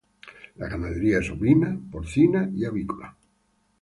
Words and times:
La 0.61 0.67
ganadería 0.71 1.19
es 1.19 1.29
ovina, 1.29 1.71
porcina 1.91 2.49
y 2.55 2.65
avícola. 2.65 3.15